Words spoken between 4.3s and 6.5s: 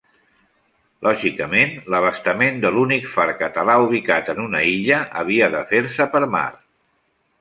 en una illa havia de fer-se per mar.